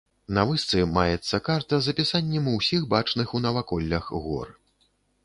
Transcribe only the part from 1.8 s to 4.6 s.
з апісаннем ўсіх бачных у наваколлях гор.